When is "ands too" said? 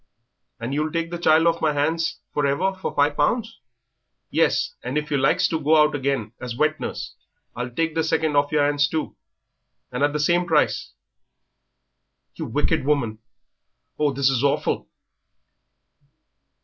8.67-9.15